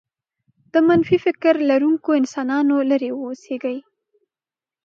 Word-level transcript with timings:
د 0.73 0.75
منفي 0.87 1.17
فكر 1.25 1.53
لرونکو 1.69 2.09
انسانانو 2.21 2.75
لرې 2.89 3.09
اوسېږئ. 3.21 3.77